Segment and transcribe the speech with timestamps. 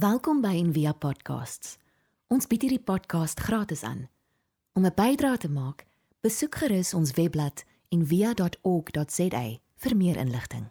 [0.00, 1.74] Welkom by Envia Podcasts.
[2.32, 4.06] Ons bied hierdie podcast gratis aan.
[4.72, 5.84] Om 'n bydrae te maak,
[6.20, 9.42] besoek gerus ons webblad en via.org.za
[9.76, 10.70] vir meer inligting.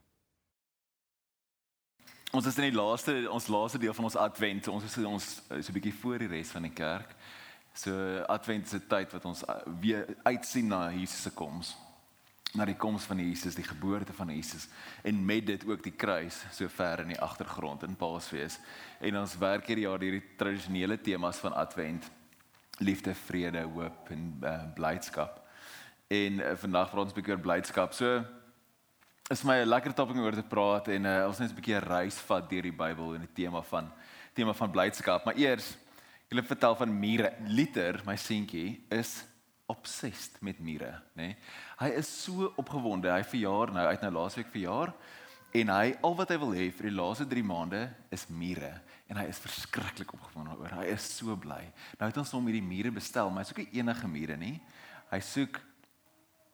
[2.32, 4.68] Ons is in die laaste ons laaste deel van ons advent.
[4.68, 7.16] Ons is ons is 'n bietjie voor die res van die kerk.
[7.74, 11.76] So advent is 'n tyd wat ons uh, weer uitsien na Jesus se koms.
[12.58, 14.68] Na die koms van Jesus, die geboorte van Jesus
[15.06, 18.58] en met dit ook die kruis so ver in die agtergrond in Paasfees.
[19.00, 22.10] En ons werk hierdie jaar deur die tradisionele temas van advent:
[22.80, 25.44] liefde, vrede, hoop en uh, blydskap.
[26.08, 27.94] En uh, vandag praat ons 'n bietjie oor blydskap.
[27.94, 28.26] So
[29.30, 31.76] is my 'n lekker topik om oor te praat en uh, ons net 'n bietjie
[31.76, 33.92] 'n reis vat deur die Bybel en die tema van
[34.34, 35.26] tema van blydskap.
[35.26, 35.78] Maar eers
[36.30, 37.34] wil vertel van Mire.
[37.46, 39.24] Liter, my seentjie, is
[39.70, 41.32] obsessed met Mire, nê.
[41.32, 41.38] Nee?
[41.80, 43.12] Hy is so opgewonde.
[43.12, 44.94] Hy verjaar nou, uit nou laasweek verjaar
[45.56, 47.80] en hy al wat hy wil hê vir die laaste 3 maande
[48.14, 48.76] is Mire
[49.10, 50.76] en hy is verskriklik opgewonde oor.
[50.82, 51.64] Hy is so bly.
[51.98, 54.58] Nou het ons hom hierdie Mire bestel, maar hy soek nie enige Mire nie.
[55.10, 55.62] Hy soek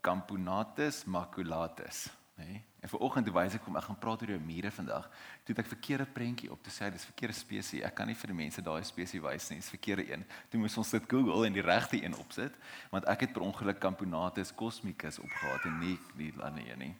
[0.05, 2.05] Camponatus maculatus,
[2.37, 2.45] nê.
[2.45, 2.63] Nee?
[2.85, 5.07] En vanoggend toe wys ek hom ek gaan praat oor die mure vandag.
[5.45, 7.81] Toe het ek verkeerde prentjie op te sê dis verkeerde spesies.
[7.87, 9.57] Ek kan nie vir die mense daai spesies wys nie.
[9.63, 10.25] Dis verkeerde een.
[10.51, 12.53] Toe moes ons dit Google en die regte een opsit
[12.91, 16.93] want ek het per ongeluk Camponatus cosmicus opgehaat en nie die ander een nie.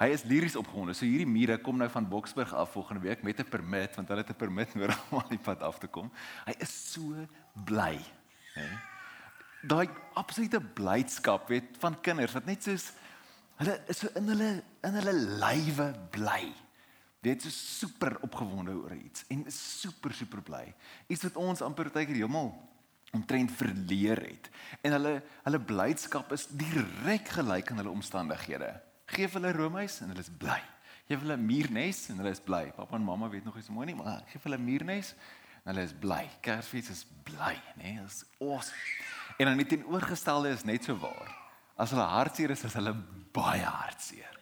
[0.00, 0.94] Hy is liries opgewonde.
[0.96, 4.22] So hierdie mure kom nou van Boksburg af volgende week met 'n permit want hulle
[4.22, 6.10] het 'n permit nodig om aan die pad af te kom.
[6.46, 7.26] Hy is so
[7.64, 7.98] bly,
[8.54, 8.68] hè.
[9.62, 12.92] Daai absolute blydskap weet van kinders wat net soos
[13.60, 14.50] Hulle is so in hulle
[14.88, 16.44] in hulle lywe bly.
[17.20, 20.64] Dit is super opgewonde oor iets en super super bly.
[21.12, 22.54] Iets wat ons amper partykeer heeltemal
[23.12, 24.48] omtrent verleer het.
[24.80, 28.72] En hulle hulle blydskap is direk gelyk aan hulle omstandighede.
[29.12, 30.60] Geef hulle roomys en hulle is bly.
[31.10, 32.64] Geef hulle muurnes en hulle is bly.
[32.76, 35.12] Pappa en mamma weet nog nie so mooi nie, maar geef hulle muurnes
[35.66, 36.22] en hulle is bly.
[36.40, 37.98] Kersfees is bly, né?
[37.98, 38.78] Nee, is awesome.
[39.36, 41.28] En dan die teenoorgestelde is net so waar.
[41.76, 42.94] As hulle hartseer is, is hulle
[43.32, 44.38] baie hartseer.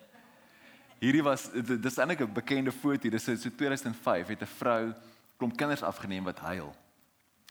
[0.98, 3.08] Hierdie was dis eintlik 'n bekende foto.
[3.08, 4.94] Dis so 2005 het 'n vrou
[5.36, 6.74] klomp kinders afgeneem wat huil.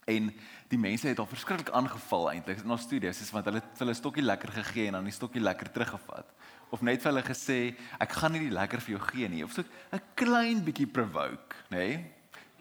[0.08, 0.30] En
[0.72, 4.24] die mense het haar verskriklik aangeval eintlik in haar studio, soos want hulle hulle stokkie
[4.24, 6.30] lekker gegee en dan die stokkie lekker teruggevat.
[6.70, 9.52] Of net vir hulle gesê, ek gaan nie die lekker vir jou gee nie, of
[9.52, 11.78] so 'n klein bietjie provoke, nê?
[11.78, 12.14] Nee?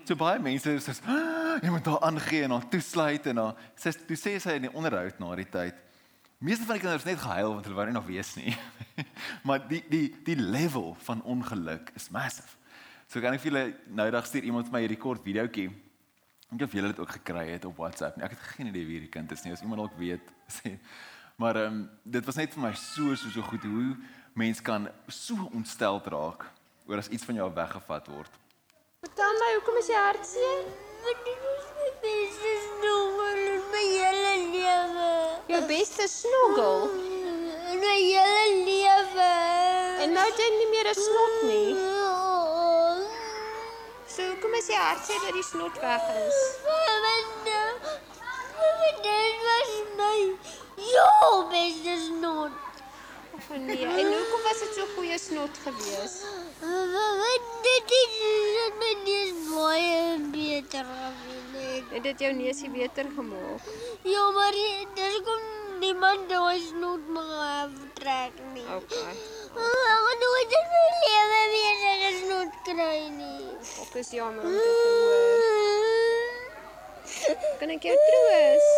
[0.06, 3.94] So baie mense sê, ah, jy moet haar aangee en haar toesluit en haar sê
[4.06, 5.74] toe sê sy in die onderhoud na die tyd,
[6.38, 8.52] Meeste van die kinders net gehuil want hulle wou nie nog weet nie.
[9.48, 12.58] maar die die die level van ongeluk is massive.
[13.08, 13.64] So kan ek vir julle
[13.96, 15.70] nou dag stuur iemand vir my hierdie kort videoetjie.
[16.52, 18.18] Ek hoop julle het dit ook gekry het op WhatsApp.
[18.18, 19.54] Nee, ek het geen idee wie hierdie kind is nie.
[19.56, 20.76] As iemand dalk weet, sê.
[21.40, 23.96] Maar ehm um, dit was net vir my so so so goed hoe
[24.36, 26.44] mens kan so ontstel raak
[26.84, 28.40] oor as iets van jou weggevat word.
[29.06, 30.68] Vertel my, hoekom is jy hartseer?
[31.06, 35.10] Dit is my beste snoggel in my hele lewe.
[35.46, 36.90] Jou beste snoggel
[37.72, 39.30] in my hele lewe.
[40.02, 41.74] En nou het jy nie meer 'n snot nie.
[44.14, 46.38] So, hoekom is jy hartseer dat die snot weg is?
[48.60, 50.18] Want dit was my
[50.76, 52.52] jou beste snot.
[53.50, 56.24] Of nee, en hoekom was dit so goeie snot geweest?
[57.66, 58.14] Dit is
[58.80, 61.92] my neus baie beter gemaak.
[61.92, 63.60] Het dit jou neusie beter gemaak?
[64.02, 64.54] Ja, maar
[64.94, 65.42] dis kom
[65.78, 68.66] niemand daai snoet maar trek nie.
[68.78, 69.14] Okay.
[69.54, 71.78] Ek gaan nooit in my lewe weer
[72.10, 73.46] 'n snoet kry nie.
[73.86, 74.68] Ek is jammer om dit te
[75.06, 75.46] hoor.
[77.58, 78.68] Kan ek jou troos?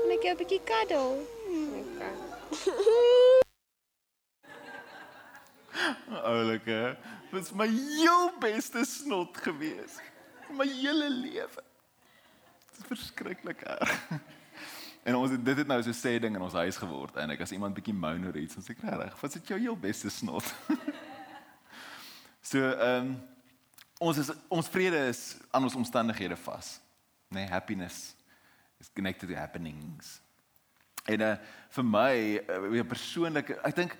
[0.00, 1.10] Kan ek jou 'n bietjie kuddel?
[2.54, 3.33] Okay.
[6.22, 6.96] Oulike,
[7.30, 9.98] dit was my heel beste snot gewees.
[10.54, 11.64] My hele lewe.
[12.68, 13.98] Dit is verskriklik erg.
[15.04, 17.42] En ons het dit het nou so sê ding in ons huis geword en ek
[17.44, 20.46] as iemand bietjie moan oor iets, dan sê reg, wat is jou heel beste snot?
[22.50, 23.10] so ehm um,
[24.00, 26.78] ons is ons vrede is aan ons omstandighede vas.
[27.28, 28.14] Nee, happiness
[28.80, 30.22] is connected to happenings.
[31.04, 31.36] En uh,
[31.76, 33.96] vir my uh, persoonlik, ek dink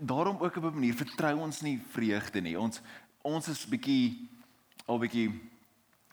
[0.00, 2.58] daarom ook op 'n manier vertrou ons nie vreugde nie.
[2.58, 2.80] Ons
[3.22, 4.28] ons is bietjie
[4.86, 5.30] al bietjie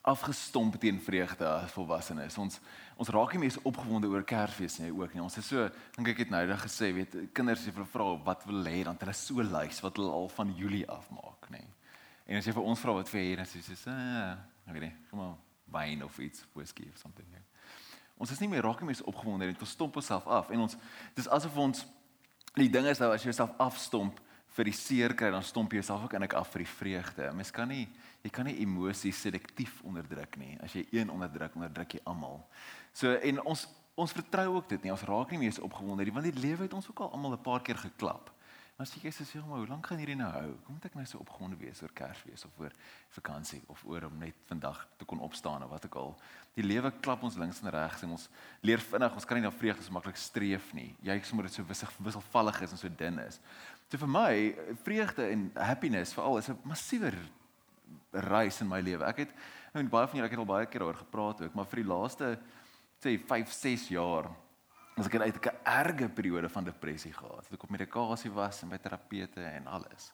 [0.02, 2.38] afgestomp teen vreugde as volwassenes.
[2.38, 2.60] Ons
[3.00, 5.22] ons raak nie meer so opgewonde oor Kersfees nie ook nie.
[5.24, 8.64] Ons is so dink ek het nou net gesê, weet kinders jy vra wat wil
[8.66, 11.64] hê dan hulle so lys wat hulle al van Julie af maak, nê.
[12.28, 14.74] En as jy vir ons vra wat vir hê dan sê jy sê, "Ah, ek
[14.74, 15.36] weet nie, kom maar
[15.72, 17.42] wyn of iets, whisky of something." Nie.
[18.18, 19.56] Ons is nie meer raak nie meer so opgewonde nie.
[19.60, 20.76] Ons stomp onsself af en ons
[21.16, 21.86] dis asof ons
[22.56, 24.20] Die ding is nou as jy jouself afstomp
[24.58, 27.28] vir die seer kry, dan stomp jy jouself ook eintlik af vir die vreugde.
[27.38, 27.88] Mens kan nie
[28.24, 30.58] jy kan nie emosies selektief onderdruk nie.
[30.64, 32.42] As jy een onderdruk, onderdruk jy almal.
[32.94, 33.68] So en ons
[34.00, 34.92] ons vertrou ook dit nie.
[34.96, 37.38] Ons raak nie meer so opgewonde nie want die lewe het ons ook al almal
[37.38, 38.32] 'n paar keer geklap.
[38.80, 40.58] Maar as jy sê, "Ja, maar hoe lank gaan hierdie nou hou?
[40.64, 42.72] Kom moet ek nou so opgewonde wees oor Kersfees of oor
[43.10, 46.20] vakansie of oor om net vandag te kon opstaan of wat ook al."
[46.54, 48.30] Die lewe klap ons links en regs en ons
[48.62, 50.96] leer vinnig, ons kan nie na vreugde so maklik streef nie.
[51.02, 53.40] Juist omdat dit so wissig wisselvallig is en so dun is.
[53.92, 57.12] So vir my, vreugde en happiness veral is 'n massiewe
[58.12, 59.04] reis in my lewe.
[59.04, 59.34] Ek het
[59.74, 61.90] nou baie van julle ek het al baie keer oor gepraat ook, maar vir die
[61.90, 62.40] laaste
[63.04, 64.32] sê 5, 6 jaar
[65.00, 67.48] as ek uit 'n erge periode van depressie gehad.
[67.52, 70.14] Ek op medikasie was en by terapeute en alles.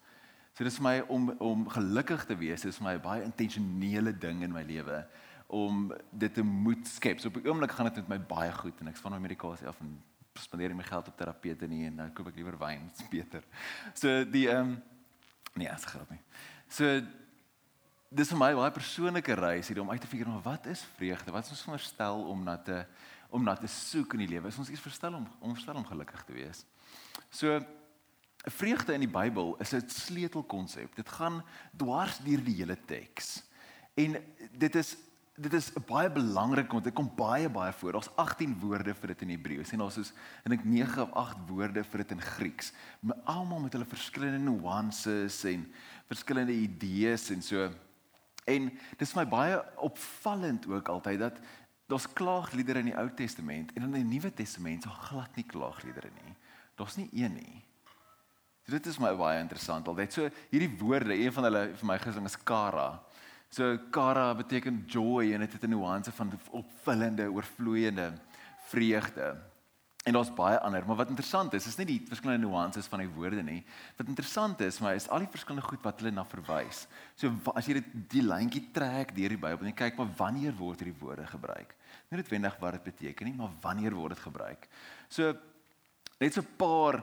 [0.53, 4.43] So dis vir my om om gelukkig te wees, is vir my baie intentionele ding
[4.43, 5.05] in my lewe
[5.47, 7.19] om dit te moet skep.
[7.19, 9.67] So op 'n oomblik gaan dit met my baie goed en ek van my medikasie
[9.67, 10.01] af en
[10.33, 13.43] spandeer my geld op terapeute nie en nou koop ek liewer wyn, dit's beter.
[13.93, 14.83] So die ehm um,
[15.55, 16.21] nee, as grap nie.
[16.67, 17.01] So
[18.09, 21.31] dis vir my baie persoonlike reis hier om uit te figure wat is vreugde?
[21.31, 22.85] Wat is ons veronderstel om na te
[23.29, 24.47] om na te soek in die lewe.
[24.47, 26.65] Is ons iets verstel om om verstel om gelukkig te wees.
[27.29, 27.59] So
[28.45, 30.95] vreugde in die Bybel is 'n sleutelkonsep.
[30.95, 31.43] Dit gaan
[31.75, 33.43] dwars deur die hele teks.
[33.95, 34.15] En
[34.51, 34.97] dit is
[35.35, 37.91] dit is baie belangrik want dit kom baie baie voor.
[37.91, 40.13] Daar's 18 woorde vir dit in Hebreëus en daar's soos
[40.43, 42.71] en ek 9 of 8 woorde vir dit in Grieks.
[42.99, 45.67] Maar almal met hulle verskillende nuances en
[46.07, 47.67] verskillende idees en so.
[48.45, 51.39] En dis vir my baie opvallend ook altyd dat
[51.85, 56.09] Daar's klaagliedere in die Ou Testament en in die Nuwe Testament so glad nie klaagliedere
[56.15, 56.33] nie.
[56.75, 57.63] Daar's nie een nie.
[58.65, 60.13] So dit is my baie interessant altyd.
[60.13, 62.87] So hierdie woorde, een van hulle vir my gesing is kara.
[63.53, 68.13] So kara beteken joy en dit het 'n nuance van opvullende, oorvloeiende
[68.67, 69.35] vreugde.
[70.05, 73.09] En daar's baie ander, maar wat interessant is, is nie die verskillende nuances van die
[73.09, 73.63] woorde nie.
[73.97, 76.83] Wat interessant is, maar is al die verskillende goed wat hulle na verwys.
[77.17, 80.83] So as jy dit die lyntjie trek deur die Bybel en kyk maar wanneer word
[80.83, 81.73] hierdie woorde gebruik?
[82.11, 84.69] Nie noodwendig wat dit beteken nie, maar wanneer word dit gebruik?
[85.09, 85.33] So
[86.21, 87.01] net so 'n paar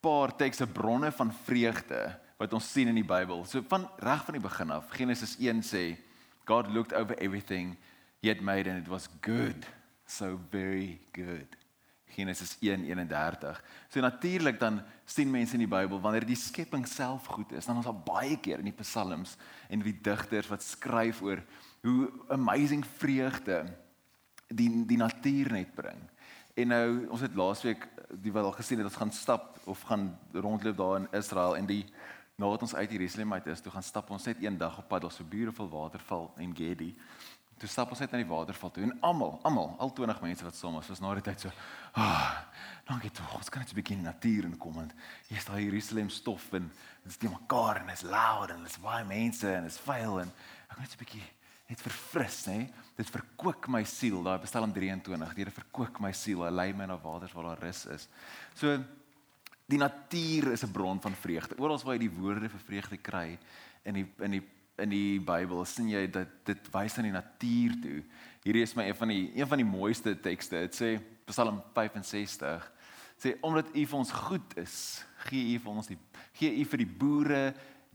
[0.00, 2.00] paar tekste bronne van vreugde
[2.38, 3.44] wat ons sien in die Bybel.
[3.44, 5.98] So van reg van die begin af, Genesis 1 sê
[6.46, 7.76] God looked over everything
[8.22, 9.66] he had made and it was good.
[10.06, 11.57] So very good.
[12.18, 13.60] Genesis 1:31.
[13.88, 17.78] So natuurlik dan sien mense in die Bybel wanneer die skepping self goed is, dan
[17.78, 19.36] ons al baie keer in die psalms
[19.70, 21.42] en die digters wat skryf oor
[21.86, 23.62] hoe amazing vreugde
[24.48, 26.00] die die natuur net bring.
[26.58, 27.86] En nou ons het laasweek
[28.18, 31.68] die wat al gesien het ons gaan stap of gaan rondloop daar in Israel en
[31.70, 31.84] die
[32.38, 35.02] nadat ons uit Jerusalem uit is, toe gaan stap ons net een dag op pad,
[35.02, 36.92] daar's so beautiful waterval in Gedi.
[37.58, 40.54] Toe stap ons net aan die waterval toe en almal, almal, al 20 mense wat
[40.54, 41.48] saam was, was na die tyd so,
[41.92, 42.36] "Ag, oh,
[42.86, 43.34] dankie tog.
[43.34, 44.92] Ons kan net 'n bietjie in die natuur inkom want
[45.28, 46.70] hier is daai Jerusalem stof en
[47.02, 50.28] dit is te mekaar en is loud en is baie mense en is vuil en
[50.28, 51.26] ek kan net 'n bietjie
[51.68, 52.68] net verfris, hè.
[52.96, 55.34] Dit verkoop my siel, daai Psalm 23.
[55.34, 56.42] Dit verkoop my siel.
[56.46, 58.08] Hy lei my na waters waar daar rus is.
[58.54, 58.78] So
[59.68, 61.58] die natuur is 'n bron van vreugde.
[61.58, 63.38] Oral waar jy die woorde vir vreugde kry
[63.84, 64.42] in die in die
[64.78, 68.02] in die Bybel sien jy dat dit wys aan die natuur toe.
[68.44, 70.62] Hierdie is my een van die een van die mooiste tekste.
[70.66, 70.90] Dit sê
[71.28, 72.68] Psalm 65
[73.18, 74.76] sê omdat U vir ons goed is,
[75.26, 75.98] gee U vir ons die
[76.38, 77.42] gee U vir die boere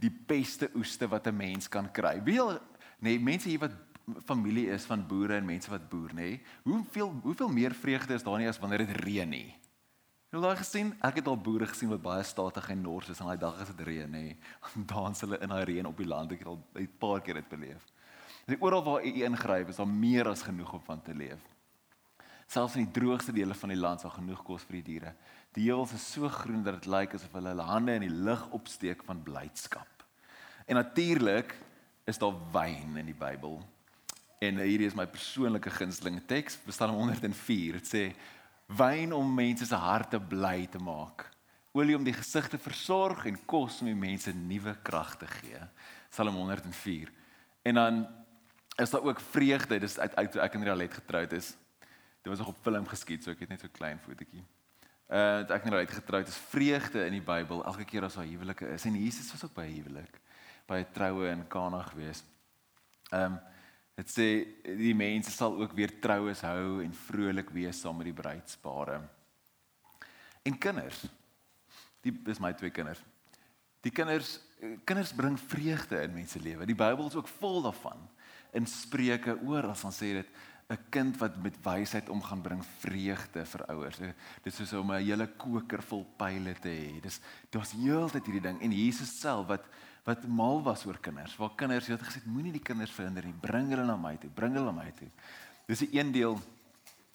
[0.04, 2.20] die beste oeste wat 'n mens kan kry.
[2.24, 2.40] Wie
[3.00, 3.72] nee, mense hier wat
[4.26, 6.42] familie is van boere en mense wat boer, nê?
[6.64, 9.56] Hoeveel hoeveel meer vreugde is daar nie as wanneer dit reën nie?
[10.34, 13.20] Jy het al gesien, ek het al boere gesien wat baie statig en nors is
[13.22, 14.32] en daai dag as dit reën nê,
[14.66, 16.34] dan dans hulle in daai reën op die land.
[16.34, 17.84] Ek het al 'n paar keer dit beleef.
[18.48, 21.38] Dis oral waar u ingryp is daar meer as genoeg om van te leef.
[22.48, 25.14] Selfs in die droogste dele van die land daar genoeg kos vir die diere.
[25.54, 28.50] Die heuwels is so groen dat dit lyk asof hulle hulle hande in die lug
[28.50, 30.04] opsteek van blydskap.
[30.66, 31.54] En natuurlik
[32.06, 33.62] is daar wyn in die Bybel.
[34.42, 37.74] En hierdie is my persoonlike gunsteling teks, Psalm 104.
[37.74, 38.16] Dit sê
[38.68, 41.28] wyn om mense se harte bly te maak.
[41.74, 45.62] Olie om die gesig te versorg en kos om die mense nuwe krag te gee.
[46.14, 47.10] Psalm 104.
[47.66, 48.08] En dan
[48.76, 51.56] is daar ook vreugde, dis uit uit ek en Rialet getroud is.
[52.22, 54.44] Dit was nog op film geskiet, so ek het net so klein fotootjie.
[55.10, 58.70] Uh ek en Rialet getroud is vreugde in die Bybel elke keer as daar huwelike
[58.74, 60.22] is en Jesus was ook by huwelik,
[60.70, 62.24] by 'n troue in Kana gewees.
[63.12, 63.40] Ehm um,
[63.96, 64.28] Dit sê
[64.64, 69.02] die mense sal ook weer troues hou en vrolik wees saam met die bruidspare.
[70.44, 71.04] En kinders.
[72.02, 73.04] Die is my twee kinders.
[73.84, 74.40] Die kinders
[74.88, 76.66] kinders bring vreugde in mense lewe.
[76.66, 78.00] Die Bybel is ook vol daarvan.
[78.56, 80.30] In Spreuke oor as ons sê dit
[80.72, 83.98] 'n kind wat met wysheid omgaan bring vreugde vir ouers.
[83.98, 87.02] Dit is soos om 'n hele koker vol pile te hê.
[87.02, 87.20] Dis
[87.50, 89.66] daar's heeltyd hierdie ding en Jesus self wat
[90.04, 91.36] wat mal was oor kinders.
[91.40, 94.56] Waar kinders het gesê moenie die kinders verhinder nie, bring hulle na my toe, bring
[94.58, 95.10] hulle na my toe.
[95.68, 96.42] Dis 'n een deel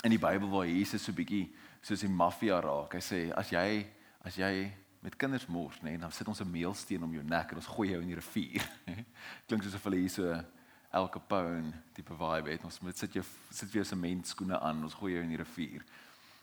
[0.05, 2.95] in die Bybel waar Jesus so bietjie soos die maffia raak.
[2.95, 3.87] Hy sê as jy
[4.25, 7.51] as jy met kinders mors, nê, nee, dan sit ons 'n meelsteen om jou nek
[7.51, 8.69] en ons gooi jou in die rivier.
[9.47, 10.45] Klink soos of hulle hier so
[10.91, 12.65] Al Capone tipe vibe het.
[12.65, 15.85] Ons moet sit jou sit weer sement skoene aan, ons gooi jou in die rivier.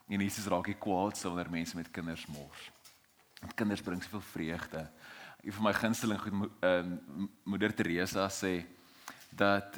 [0.07, 2.71] En Jesus raak nie kwaad wanneer mense met kinders mors.
[3.41, 4.83] Want kinders bring soveel vreugde.
[5.45, 8.63] Een van my gunsteling goed ehm uh, Moeder Teresa sê
[9.29, 9.77] dat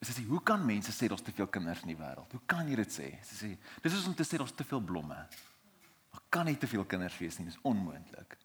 [0.00, 2.32] sy sê hoe kan mense sê daar's te veel kinders in die wêreld?
[2.32, 3.10] Hoe kan jy dit sê?
[3.28, 3.50] Sy sê
[3.84, 5.18] dis is om te sê daar's te veel blomme.
[6.12, 8.38] Maar kan nie te veel kinders wees nie, dis onmoontlik.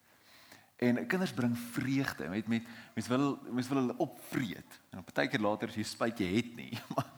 [0.78, 2.28] En kinders bring vreugde.
[2.30, 4.80] Met met mens wil mens wil hulle opvreet.
[4.92, 7.12] En op tydjie later as jy spyt jy het nie, maar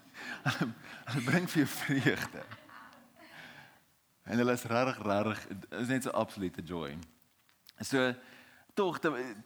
[0.46, 0.74] hulle,
[1.10, 2.46] hulle bring vir jou vreugde.
[4.30, 5.48] En hulle is regtig regtig
[5.82, 6.94] is net so absolute joy.
[7.82, 8.14] So
[8.80, 9.00] tog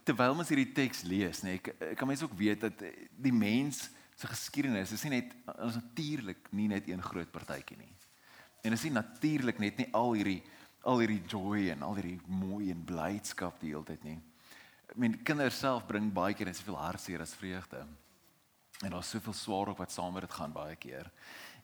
[0.06, 2.84] terwyl mens hierdie teks lees, nê, ek kan mense ook weet dat
[3.18, 7.94] die mens se geskiedenis is nie net ons natuurlik nie net een groot partytjie nie.
[8.64, 10.42] En is nie natuurlik net nie al hierdie
[10.84, 14.18] al hierdie joy en al hierdie mooi en blydskap die hele tyd nie.
[15.00, 17.86] Men kinders self bring baie keer net soveel hartseer as vreugde.
[18.84, 21.08] En daar's soveel swaar ook wat saam met dit gaan baie keer.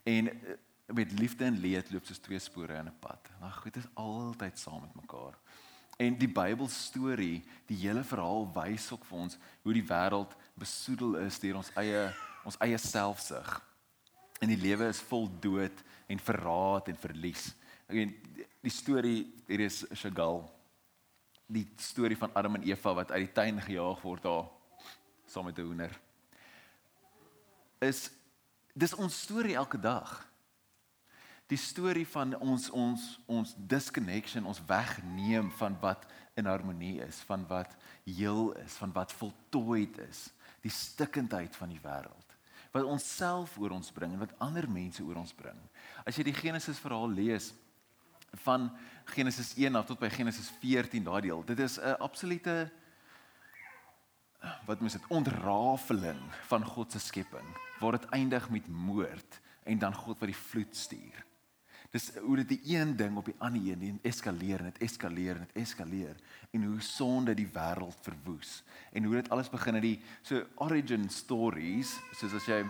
[0.07, 0.55] En eh,
[0.95, 3.29] met liefde en leed loop soos twee spore in 'n pad.
[3.39, 5.35] Maar goed, dit is altyd saam met mekaar.
[6.00, 11.39] En die Bybelstorie, die hele verhaal wys ook vir ons hoe die wêreld besoedel is
[11.44, 12.06] deur ons eie
[12.48, 13.50] ons eie selfsug.
[14.39, 17.50] En die lewe is vol dood en verraad en verlies.
[17.89, 19.18] Ek weet die storie
[19.50, 20.46] hier is Chagall.
[21.51, 24.48] Die storie van Adam en Eva wat uit die tuin gejaag word daar
[25.27, 26.00] saam met 'n hoender.
[27.82, 28.10] Is
[28.74, 30.28] dis ons storie elke dag
[31.50, 36.06] die storie van ons ons ons disconnection, ons wegneem van wat
[36.38, 37.75] in harmonie is, van wat
[38.06, 40.29] heel is, van wat voltooid is,
[40.62, 42.29] die stikkindheid van die wêreld
[42.75, 45.58] wat ons self oor ons bring en wat ander mense oor ons bring.
[46.06, 47.51] As jy die Genesis verhaal lees
[48.46, 48.68] van
[49.10, 52.70] Genesis 1 af tot by Genesis 14 daai deel, dit is 'n absolute
[54.65, 57.48] wat mens dit ontrafeling van God se skepping
[57.79, 61.25] waar dit eindig met moord en dan God wat die vloed stuur.
[61.89, 65.39] Dis hoe dit die een ding op die ander een en eskaleer en dit eskaleer
[65.39, 66.19] en dit eskaleer
[66.53, 68.60] en hoe sonde die wêreld verwoes
[68.93, 72.62] en hoe dit alles begin het die so origin stories soos as jy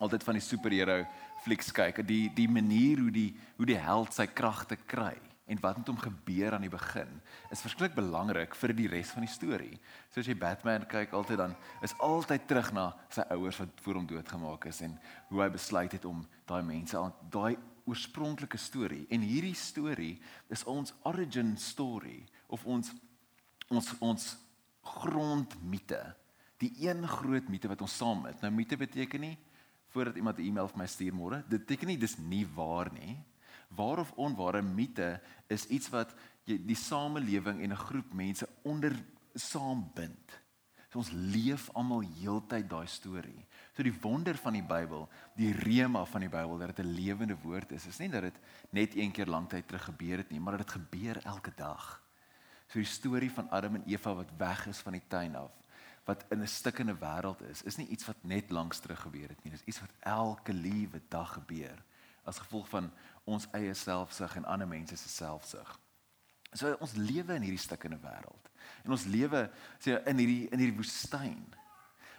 [0.00, 1.02] altyd van die superhero
[1.44, 5.16] flieks kyk die die manier hoe die hoe die held sy kragte kry
[5.48, 7.08] en wat met hom gebeur aan die begin
[7.52, 9.78] is verskriklik belangrik vir die res van die storie.
[10.12, 14.00] So as jy Batman kyk altyd dan is altyd terug na sy ouers wat voor
[14.00, 14.98] hom doodgemaak is en
[15.30, 17.00] hoe hy besluit het om daai mense
[17.32, 17.56] daai
[17.88, 20.14] oorspronklike storie en hierdie storie
[20.52, 22.92] is ons origin story of ons
[23.68, 24.28] ons ons
[24.88, 26.00] grondmite.
[26.58, 28.40] Die een groot mite wat ons saam het.
[28.42, 29.36] Nou mite beteken nie
[29.92, 33.16] voordat iemand 'n e-mail vir my stuur môre, dit beteken nie dis nie waar nie.
[33.68, 36.14] Waar of onware mite is iets wat
[36.44, 38.92] jy die samelewing en 'n groep mense onder
[39.34, 40.40] saambind.
[40.90, 43.46] So ons leef almal heeltyd daai storie.
[43.78, 45.04] So die wonder van die Bybel,
[45.38, 48.38] die rema van die Bybel dat dit 'n lewende woord is, is nie dat dit
[48.70, 52.02] net een keer lank tyd terug gebeur het nie, maar dat dit gebeur elke dag.
[52.66, 55.52] So die storie van Adam en Eva wat weg is van die tuin af,
[56.04, 59.44] wat in 'n stikkende wêreld is, is nie iets wat net lank terug gebeur het
[59.44, 61.84] nie, dis iets wat elke liewe dag gebeur
[62.24, 62.92] as gevolg van
[63.24, 65.78] ons eie selfsug en ander mense se selfsug.
[66.52, 68.50] So ons lewe in hierdie stikkende wêreld.
[68.84, 71.54] En ons lewe sê in hierdie in hierdie woestyn.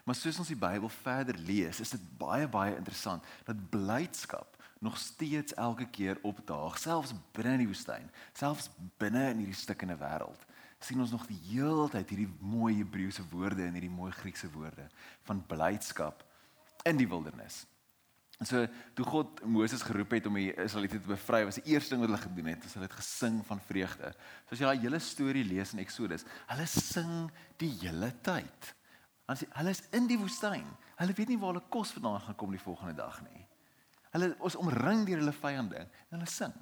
[0.10, 4.96] Maar soos ons die Bybel verder lees, is dit baie baie interessant dat blydskap nog
[4.98, 10.48] steeds elke keer opdaag, selfs binne in die woestyn, selfs binne in hierdie stikkende wêreld.
[10.82, 14.88] sien ons nog die hele tyd hierdie mooi Hebreëse woorde en hierdie mooi Griekse woorde
[15.28, 16.24] van blydskap
[16.90, 17.60] in die wildernis.
[18.40, 18.66] En so
[18.98, 22.10] toe God Moses geroep het om die Israeliete te bevry, was die eerste ding wat
[22.10, 24.16] hulle gedoen het, is hulle het gesing van vreugde.
[24.48, 27.30] So as jy daai hele storie lees in Eksodus, hulle sing
[27.62, 28.74] die hele tyd.
[29.30, 30.66] As hulle is in die woestyn.
[31.00, 33.46] Hulle weet nie waar hulle kos vandaan gaan kom die volgende dag nie.
[34.16, 36.56] Hulle is omring deur hulle vyande en hulle sing.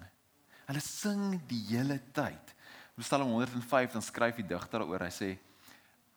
[0.67, 2.53] Hulle sing die hele tyd.
[2.97, 5.07] In Psalm 105 dan skryf die digter daaroor.
[5.07, 5.29] Hy sê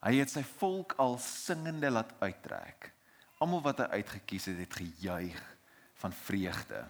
[0.01, 2.89] hy het sy volk al singende laat uittrek.
[3.41, 5.39] Almal wat hy uitgekies het, het gejuig
[6.01, 6.83] van vreugde.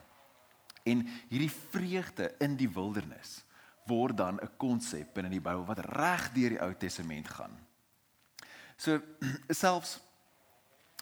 [0.88, 3.42] En hierdie vreugde in die wildernis
[3.86, 7.54] word dan 'n konsep binne die Bybel wat reg deur die Ou Testament gaan.
[8.82, 8.98] So
[9.64, 10.00] selfs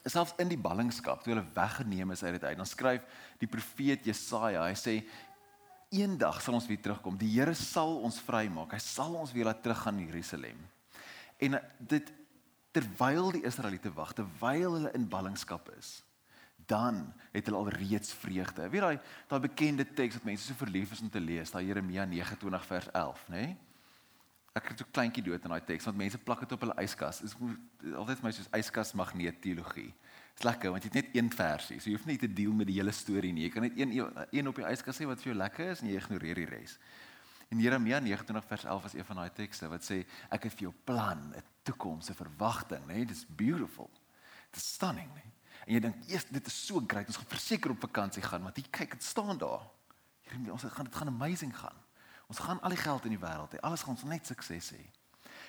[0.07, 3.03] selfs in die ballingskap toe hulle weggeneem is uit dit uit, dan skryf
[3.41, 4.93] die profeet Jesaja, hy sê
[5.93, 7.17] eendag sal ons weer terugkom.
[7.19, 8.73] Die Here sal ons vrymaak.
[8.77, 10.61] Hy sal ons weer laat teruggaan na Jerusalem.
[11.41, 11.59] En
[11.91, 12.11] dit
[12.75, 15.99] terwyl die Israeliete wag, terwyl hulle in ballingskap is,
[16.69, 18.69] dan het hulle al reeds vreugde.
[18.71, 22.07] Weet daai daai bekende teks wat mense so verlief is om te lees, daai Jeremia
[22.07, 23.47] 29 vers 11, nê?
[23.49, 23.57] Nee?
[24.59, 27.21] Ek het so kleintjie dood in daai teks want mense plak dit op hulle yskas.
[27.23, 29.91] Dit is altyd my soos yskas magneet teologie.
[30.33, 31.79] Dit's lekker want jy het net een versie.
[31.79, 33.45] So jy hoef nie te deel met die hele storie nie.
[33.47, 35.91] Jy kan net een een op die yskas sê wat vir jou lekker is en
[35.91, 36.75] jy ignoreer die res.
[37.49, 40.67] En Jeremia 29 vers 11 is een van daai tekste wat sê ek het vir
[40.67, 43.05] jou plan, 'n toekoms, 'n verwagting, nê?
[43.07, 43.89] Dit is beautiful.
[44.51, 45.25] Dit is stunning, nê?
[45.65, 47.07] En jy dink, "Eers, dit is so great.
[47.07, 49.67] Ons gaan verseker op vakansie gaan, want hier kyk, dit staan daar.
[50.21, 51.77] Jeremia, ons gaan dit gaan amazing gaan.
[52.29, 53.61] Ons gaan al die geld in die wêreld hê.
[53.65, 54.83] Alles gaan ons net sukses hê."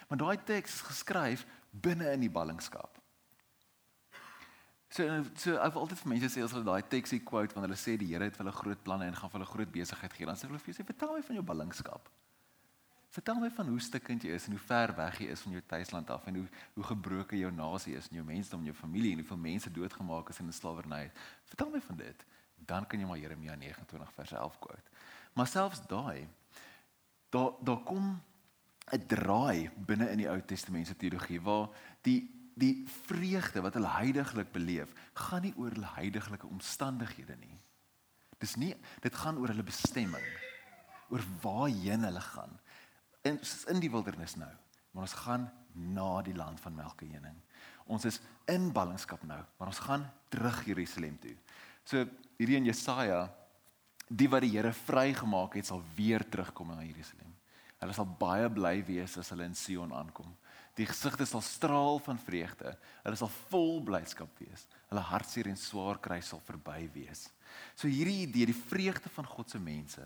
[0.09, 3.01] Maar daai teks is geskryf binne in die ballingskap.
[4.91, 5.05] So
[5.39, 8.09] so wil altyd vir mense sê as hulle daai teksie quote wanneer hulle sê die
[8.11, 10.49] Here het vir hulle groot planne en gaan vir hulle groot besigheid gee, dan sê
[10.49, 12.09] hulle vir jou sê vertel my van jou ballingskap.
[13.15, 15.63] Vertel my van hoe stikkend jy is en hoe ver weg jy is van jou
[15.75, 19.23] tuisland af en hoe hoe gebroken jou nasie is en jou mensdom, jou familie en
[19.23, 21.05] hoeveel mense doodgemaak is in slawerny.
[21.53, 22.27] Vertel my van dit.
[22.67, 24.99] Dan kan jy maar Jeremia 29 vers 11 quote.
[25.39, 26.27] Maar selfs daai
[27.31, 28.23] daar daar kom
[28.91, 31.69] 'n draai binne in die Ou Testamentiese teologie waar
[32.03, 37.57] die die vreugde wat hulle heidaglik beleef, gaan nie oor hulle heidaglike omstandighede nie.
[38.39, 40.27] Dis nie dit gaan oor hulle bestemming.
[41.09, 42.61] Oor waarheen hulle gaan.
[43.23, 44.51] In in die wildernis nou,
[44.91, 47.37] maar ons gaan na die land van melk en honing.
[47.87, 48.21] Ons is
[48.51, 51.37] in ballingskap nou, maar ons gaan terug Jerusalem toe.
[51.85, 52.05] So
[52.39, 53.29] hierdie in Jesaja,
[54.11, 57.31] die wat die Here vrygemaak het, sal weer terugkom na Jerusalem.
[57.81, 60.29] Hulle sal baie bly wees as hulle in Sion aankom.
[60.77, 62.75] Die gesigte sal straal van vreugde.
[63.05, 64.67] Hulle sal vol blydskap wees.
[64.91, 67.29] Hulle hartseer en swaar kry sal verby wees.
[67.79, 70.05] So hierdie idee, die vreugde van God se mense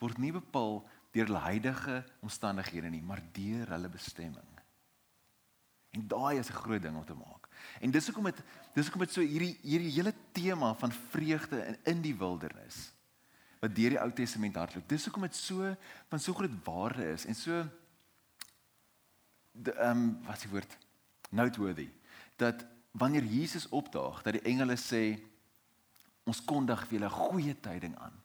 [0.00, 0.78] word nie bepaal
[1.12, 4.54] deur hulle huidige omstandighede nie, maar deur hulle bestemming.
[5.92, 7.48] En daai is 'n groot ding om te maak.
[7.80, 8.40] En dis hoekom dit
[8.74, 12.92] dis hoekom dit so hierdie hierdie hele tema van vreugde in in die wildernis
[13.60, 14.88] wat deur die Ou Testament hardloop.
[14.88, 15.68] Dis hoekom dit so
[16.08, 17.60] van so groot waarde is en so
[19.60, 20.76] ehm um, wat die woord?
[21.30, 21.88] Noteworthy.
[22.36, 25.20] Dat wanneer Jesus opdaag dat die engele sê
[26.24, 28.16] ons kondig vir julle goeie tyding aan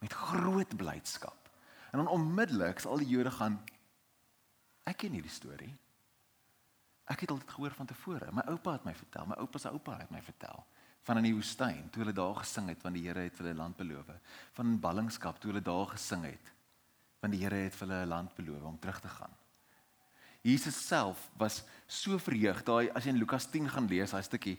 [0.00, 1.50] met groot blydskap.
[1.90, 3.58] En dan onmiddellik sal al die Jode gaan
[4.84, 5.72] ek ken hierdie storie.
[7.08, 8.30] Ek het al dit gehoor van tevore.
[8.32, 10.64] My oupa het my vertel my oupa se oupa het my vertel
[11.04, 13.62] van in die woestyn toe hulle daar gesing het want die Here het vir hulle
[13.62, 14.12] land beloof
[14.56, 16.52] van in ballingskap toe hulle daar gesing het
[17.20, 19.34] want die Here het vir hulle 'n land beloof om terug te gaan
[20.44, 22.60] Jesus self was so verheug.
[22.66, 24.58] Daai as jy in Lukas 10 gaan lees, daai stukkie,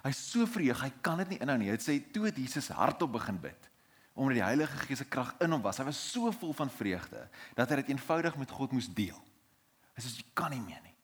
[0.00, 1.68] hy's so verheug, hy kan dit nie inhou nie.
[1.68, 3.72] Hy sê toe het Jesus hardop begin bid
[4.16, 5.76] omdat die Heilige Gees se krag in hom was.
[5.76, 9.18] Hy was so vol van vreugde dat hy dit eenvoudig met God moes deel.
[9.92, 10.95] Hy sê jy kan nie meer nie.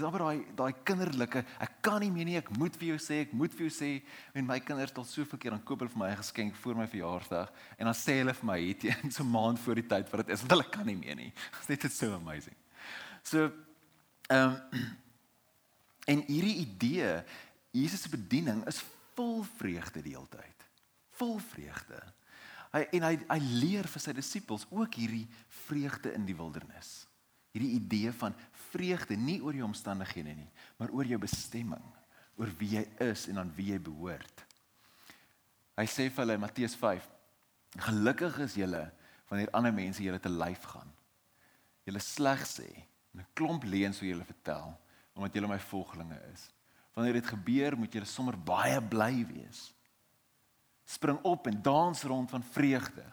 [0.00, 3.20] Dis amper daai daai kinderlike, ek kan nie meer nie, ek moet vir jou sê,
[3.26, 3.90] ek moet vir jou sê
[4.32, 6.74] en my kinders het al soveel keer aan koop hulle vir my 'n geskenk vir
[6.74, 9.88] my verjaarsdag en dan sê hulle vir my het jy so 'n maand voor die
[9.92, 11.32] tyd wat dit is, want hulle kan nie meer nie.
[11.68, 12.56] Dit is so amazing.
[13.22, 13.52] So
[14.30, 14.80] Ehm um,
[16.12, 17.24] en hierdie idee,
[17.70, 18.82] Jesus se bediening is
[19.14, 20.66] vol vreugde die hele tyd.
[21.18, 21.98] Vol vreugde.
[22.70, 25.26] Hy en hy hy leer vir sy disippels ook hierdie
[25.66, 27.09] vreugde in die wildernis.
[27.50, 28.34] Hierdie idee van
[28.70, 31.82] vreugde nie oor jou omstandighede nie, maar oor jou bestemming,
[32.38, 34.44] oor wie jy is en aan wie jy behoort.
[35.80, 37.08] Hy sê vir hulle Matteus 5:
[37.86, 38.84] Gelukkig is julle
[39.30, 40.90] wanneer ander mense julle te lyf gaan.
[41.86, 42.68] Julle sleg sê
[43.14, 44.78] 'n klomp leuns wat julle vertel
[45.14, 46.48] omdat julle my volgelinge is.
[46.94, 49.74] Wanneer dit gebeur, moet julle sommer baie bly wees.
[50.84, 53.04] Spring op en dans rond van vreugde.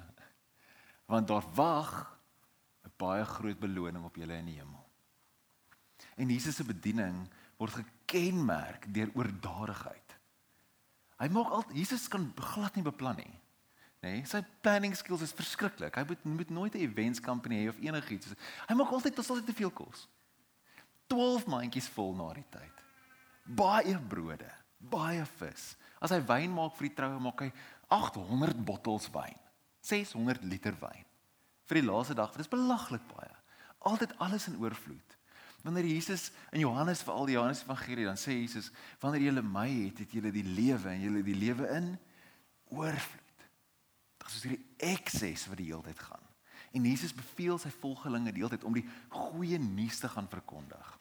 [1.06, 2.16] Want daar wag
[2.97, 4.83] baie groot beloning op julle in die hemel.
[6.17, 7.25] En Jesus se bediening
[7.57, 10.15] word gekenmerk deur oordadigheid.
[11.17, 13.33] Hy maak al Jesus kan glad nie beplan nie
[13.97, 14.12] nê?
[14.21, 15.95] Nee, sy planning skills is verskriklik.
[15.97, 18.33] Hy moet moet nooit 'n events company hê of enigiets.
[18.67, 20.07] Hy maak altyd dit altyd te veel kos.
[21.07, 22.75] 12 mandjies vol na die tyd.
[23.43, 25.75] Baie brode, baie vis.
[25.99, 27.51] As hy wyn maak vir die troue, maak hy
[27.89, 29.39] 800 bottels wyn.
[29.81, 31.05] 600 liter wyn.
[31.67, 33.34] Vir die laaste dag, dit is belaglik baie.
[33.88, 35.15] Altyd alles in oorvloed.
[35.65, 39.67] Wanneer Jesus in Johannes vir al die Johannes Evangelie dan sê Jesus, wanneer julle my
[39.67, 41.95] het, het julle die lewe en julle die lewe in
[42.71, 43.27] oorvloed
[44.32, 46.23] soos hierdie ekses wat die hele tyd gaan.
[46.75, 50.93] En Jesus beveel sy volgelinge die hele tyd om die goeie nuus te gaan verkondig.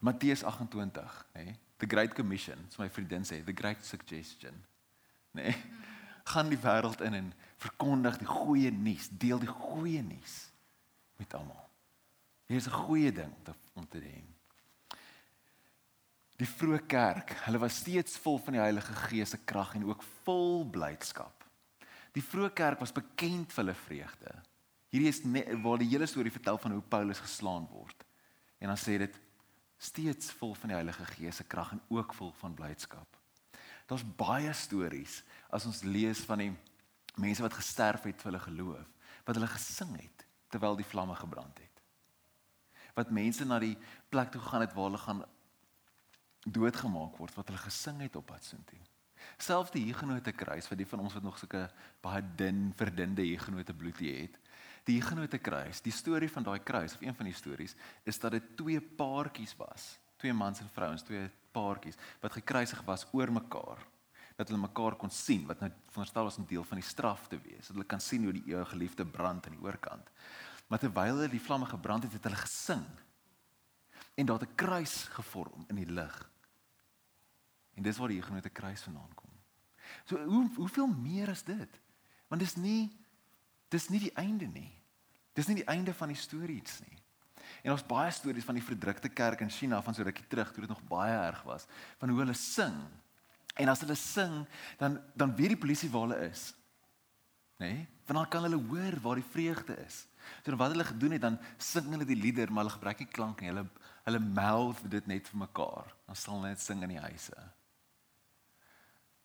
[0.00, 1.44] Matteus 28, nê?
[1.50, 4.56] Nee, the Great Commission, so my vriendin sê, the great suggestion.
[5.36, 5.50] Nê?
[5.50, 5.56] Nee,
[6.30, 10.36] gaan die wêreld in en verkondig die goeie nuus, deel die goeie nuus
[11.20, 11.66] met almal.
[12.48, 13.32] Hier is 'n goeie ding
[13.74, 14.34] om te doen.
[16.40, 20.02] Die vroeë kerk, hulle was steeds vol van die Heilige Gees se krag en ook
[20.24, 21.44] vol blydskap.
[22.12, 24.32] Die vroeë kerk was bekend vir hulle vreugde.
[24.90, 28.06] Hierdie is net waar die hele storie vertel van hoe Paulus geslaan word.
[28.58, 29.20] En dan sê dit
[29.78, 33.16] steeds vol van die Heilige Gees se krag en ook vol van blydskap.
[33.86, 36.50] Daar's baie stories as ons lees van die
[37.20, 38.86] mense wat gesterf het vir hulle geloof,
[39.26, 41.82] wat hulle gesing het terwyl die vlamme gebrand het.
[42.96, 43.76] Wat mense na die
[44.10, 45.20] plek toe gegaan het waar hulle gaan
[46.48, 48.80] doodgemaak word wat hulle gesing het op pad soontoe.
[49.40, 51.66] Selfs die Hugenote kruis vir die van ons wat nog sulke
[52.02, 54.38] baie dun verdunde Hugenote bloedie het.
[54.88, 57.76] Die Hugenote kruis, die storie van daai kruis of een van die stories
[58.08, 63.06] is dat dit twee paartjies was, twee mans en vrouens, twee paartjies wat gekruisig was
[63.12, 63.84] oor mekaar
[64.40, 67.38] dat hulle mekaar kon sien wat nou veronderstel was 'n deel van die straf te
[67.40, 67.66] wees.
[67.66, 70.08] Dat hulle kan sien hoe die eeu geliefde brand aan die oorkant.
[70.66, 72.86] Maar terwyl hulle die vlamme gebrand het, het hulle gesing.
[74.14, 76.30] En daar het 'n kruis gevorm in die lug.
[77.74, 79.30] En dis waar die genoemde kruis vandaan kom.
[80.04, 81.80] So hoe hoeveel meer is dit?
[82.28, 82.96] Want dis nie
[83.68, 84.82] dis nie die einde nie.
[85.32, 86.98] Dis nie die einde van die stories nie.
[87.62, 90.60] En ons baie stories van die verdrukte kerk in China van so rukkie terug toe
[90.60, 91.66] dit nog baie erg was,
[91.98, 92.90] van hoe hulle sing
[93.54, 94.46] En as hulle sing,
[94.78, 96.50] dan dan weet die polisie waar hulle is.
[97.60, 97.72] Nê?
[97.72, 97.88] Nee?
[98.06, 100.06] Want dan kan hulle hoor waar die vreugde is.
[100.44, 103.40] So wat hulle gedoen het, dan sing hulle die lieder, maar hulle gebruik nie klank
[103.40, 103.52] nie.
[103.52, 103.66] Hulle
[104.04, 105.90] hulle mouth dit net vir mekaar.
[106.06, 107.36] Dan sal hulle net sing in die huise.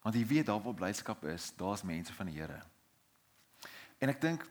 [0.05, 2.59] Want jy weet daar waar blydskap is, daar's mense van die Here.
[3.97, 4.43] En ek dink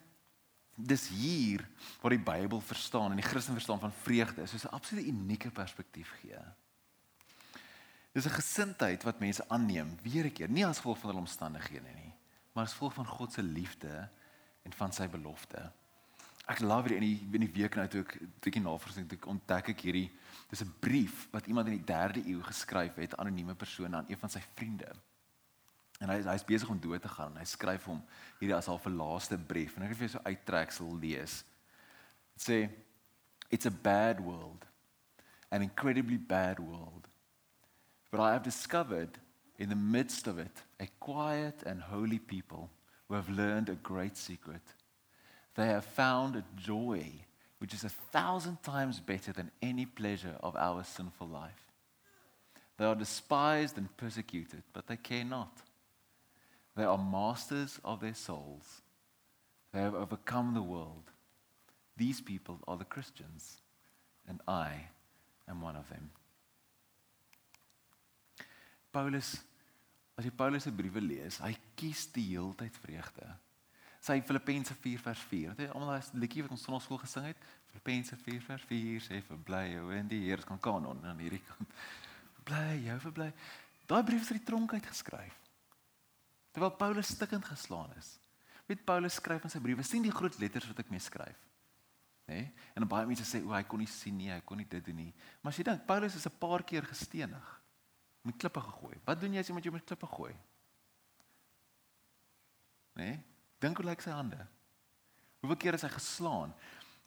[0.75, 1.63] dis hier
[2.01, 6.11] waar die Bybel verstaan en die Christen verstaan van vreugde soos 'n absolute unieke perspektief
[6.21, 6.41] gee.
[8.15, 11.93] Dis 'n gesindheid wat mense aanneem weer 'n keer, nie as gevolg van hulle omstandighede
[11.95, 12.15] nie,
[12.53, 14.09] maar as gevolg van God se liefde
[14.63, 15.73] en van sy belofte.
[16.47, 19.69] Ek love dit in die in die week nou toe ek bietjie navorsing doen, ontdek
[19.69, 20.11] ek hierdie
[20.49, 24.19] dis 'n brief wat iemand in die 3de eeu geskryf het, anonieme persoon aan een
[24.19, 24.93] van sy vriende.
[26.01, 28.05] En hy hy's besig om dood te gaan en hy skryf hom
[28.39, 31.45] hierdie as al 'n laaste brief en ek het vir jou so uittreksel lees.
[32.37, 32.71] Dit sê
[33.51, 34.65] it's a bad world
[35.51, 37.09] an incredibly bad world
[38.15, 39.19] But I have discovered
[39.59, 42.71] in the midst of it a quiet and holy people
[43.09, 44.63] who have learned a great secret.
[45.57, 47.11] They have found a joy
[47.59, 51.73] which is a thousand times better than any pleasure of our sinful life.
[52.77, 55.63] They are despised and persecuted, but they care not.
[56.77, 58.83] They are masters of their souls.
[59.73, 61.11] They have overcome the world.
[61.97, 63.57] These people are the Christians,
[64.29, 64.87] and I
[65.49, 66.13] am one of them.
[68.95, 69.35] Paulus
[70.15, 73.27] as jy Paulus se briewe lees, hy kies die heeltyd vreugde.
[74.05, 75.55] Sy Filippense 4 vers 4.
[75.55, 77.47] Het jy almal daai liedjie wat ons ons skool gesing het?
[77.73, 81.43] Filippense 4 vers 4 sê vir bly jou in die Here kan kanon aan hierdie
[81.49, 81.73] kant.
[82.45, 83.31] Bly jou vir bly.
[83.89, 85.41] Daai brief is uit die tronk uit geskryf.
[86.55, 88.13] Terwyl Paulus stikkend geslaan is.
[88.69, 91.41] Weet Paulus skryf in sy briewe, sien die groot letters wat ek mee skryf.
[92.29, 92.39] Nê?
[92.39, 92.53] Nee?
[92.77, 95.01] En baie mense sê o, hy kon nie sien nie, hy kon nie dit doen
[95.03, 95.11] nie.
[95.43, 97.51] Maar as jy dink, Paulus is 'n paar keer gestenig
[98.25, 98.97] met klippe gegooi.
[99.05, 100.33] Wat doen jy as iemand jou met klippe gooi?
[102.97, 103.19] Nee,
[103.61, 104.39] dink hoe lyk sy hande?
[105.43, 106.55] Hoeveel keer is hy geslaan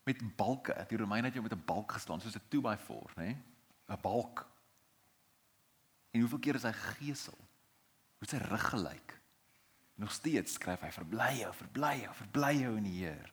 [0.06, 0.75] met balke?
[0.91, 3.38] Die Romeine het jou met 'n balk geslaan soos 'n 2x4, nê?
[3.89, 4.45] 'n Balk.
[6.12, 7.38] En hoeveel keer is hy gegesel?
[8.17, 9.19] Hoe sy rug gelyk?
[9.95, 13.32] Nog steeds skryf hy verbly jou, verbly jou, verbly jou in die Here.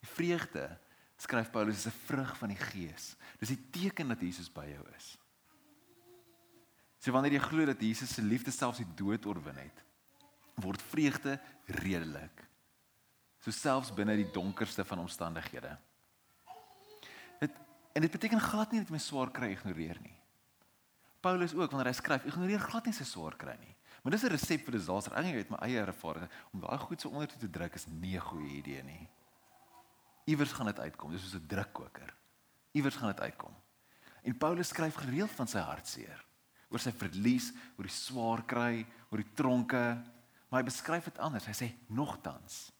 [0.00, 0.78] Die vreugde
[1.16, 3.16] skryf Paulus is 'n vrug van die Gees.
[3.38, 5.18] Dis die teken dat Jesus by jou is.
[7.02, 9.78] So wanneer jy glo dat Jesus se liefde selfs die dood oorwin het,
[10.62, 11.34] word vreugde
[11.82, 12.44] redelik.
[13.42, 15.74] So selfs binne die donkerste van omstandighede.
[17.42, 17.58] Dit
[17.92, 20.14] en dit beteken glad nie dat jy my swaar kry ignoreer nie.
[21.22, 23.74] Paulus ook wanneer hy skryf, ignoreer glad nie sy swaar kry nie.
[24.02, 25.12] Maar dis 'n resep vir disaster.
[25.18, 28.20] Ek weet my eie ervaring om daai goed so onder te druk is nie 'n
[28.20, 29.08] goeie idee nie.
[30.26, 31.10] Iewers gaan dit uitkom.
[31.10, 32.14] Dis soos 'n drukkoker.
[32.72, 33.54] Iewers gaan dit uitkom.
[34.22, 36.31] En Paulus skryf gereeld van sy hartseer
[36.72, 39.84] oor sy verlies, oor die swaar kry, oor die tronke,
[40.48, 41.48] maar hy beskryf dit anders.
[41.48, 42.72] Hy sê nogtans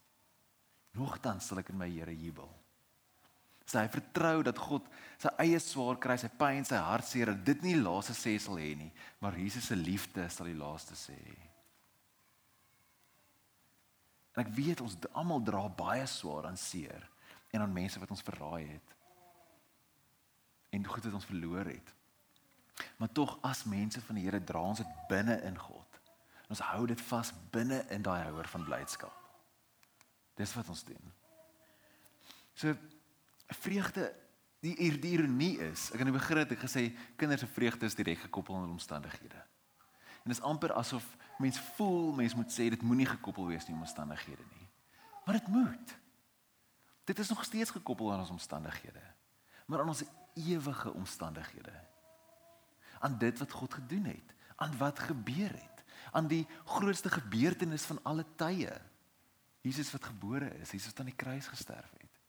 [0.97, 2.51] nogtans sal ek in my Here jubel.
[3.65, 4.89] Sy hy vertrou dat God
[5.23, 8.91] sy eie swaar kry, sy pyn, sy hartseer, dit nie laaste sê sal hê nie,
[9.23, 11.17] maar Jesus se liefde sal die laaste sê.
[14.33, 17.05] En ek weet ons almal dra baie swaar aan seer
[17.53, 18.95] en aan mense wat ons verraai het.
[20.73, 21.89] En goed wat ons verloor het.
[22.97, 26.01] Maar tog as mense van die Here dra ons dit binne in God.
[26.49, 29.15] Ons hou dit vas binne in daai houer van blydskap.
[30.37, 31.13] Dis wat ons doen.
[32.55, 32.75] So
[33.63, 34.11] vreugde
[34.63, 36.85] die die ironie is, ek aan die begin het ek gesê
[37.19, 39.41] kinders se vreugde is direk gekoppel aan omstandighede.
[40.23, 41.07] En dit is amper asof
[41.43, 44.69] mens voel mens moet sê dit moenie gekoppel wees nie omstandighede nie.
[45.27, 45.97] Maar dit moet.
[47.05, 49.03] Dit is nog steeds gekoppel aan ons omstandighede.
[49.67, 50.05] Maar aan ons
[50.35, 51.75] ewige omstandighede.
[53.03, 57.99] Aan dit wat God gedoen het, aan wat gebeur het, aan die grootste gebeurtenis van
[58.07, 58.73] alle tye.
[59.63, 62.21] Jesus wat gebore is, Jesus wat aan die kruis gesterf het.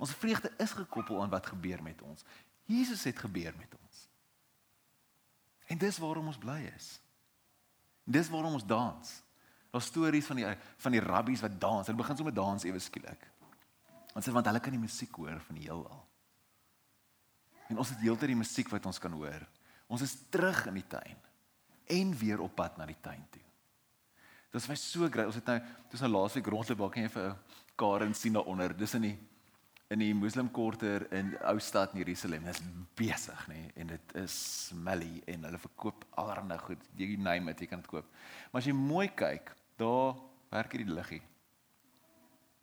[0.00, 2.24] Ons vreugde is gekoppel aan wat gebeur met ons.
[2.68, 4.08] Jesus het gebeur met ons.
[5.66, 6.88] En dis waarom ons bly is.
[8.04, 9.12] Dis waarom ons dans.
[9.72, 11.86] Daar's stories van die van die rabbies wat dans.
[11.86, 13.30] Hulle begin sommer dans ewe skielik.
[14.12, 16.02] Want sê want hulle kan die musiek hoor van die heelal.
[17.72, 19.46] En ons het heeltyd die musiek wat ons kan hoor.
[19.86, 21.20] Ons is terug in die tuin
[21.94, 23.42] en weer op pad na die tuin toe.
[24.54, 25.26] Dit was so grait.
[25.26, 25.58] Ons het nou
[25.90, 27.32] dis nou laasweek rondloop waar kan jy vir
[27.76, 28.74] Karen sien daaronder.
[28.78, 29.16] Dis in die
[29.92, 32.46] in die Muslim kwarter in ou stad in Jerusalem.
[32.46, 32.62] Dit is
[32.98, 34.36] besig, nê, nee, en dit is
[34.70, 36.86] smelly en hulle verkoop allerlei goed.
[36.98, 38.08] Jy name dit, jy kan dit koop.
[38.50, 40.16] Maar as jy mooi kyk, daar
[40.54, 41.20] werk hierdie liggie.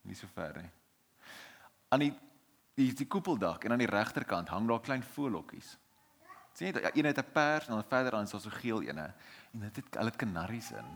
[0.08, 0.72] Nie so ver nie.
[1.94, 2.12] Aan die
[2.80, 5.76] die, die koepeldak en aan die regterkant hang daar klein voelhokkies.
[6.54, 9.14] Sien jy, een het 'n pers en dan verder aan is daar so geel ene
[9.54, 10.90] en dit het hulle kanaries in.